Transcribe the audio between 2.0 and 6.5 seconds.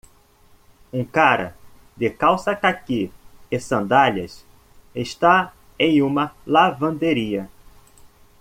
calça cáqui e sandálias está em uma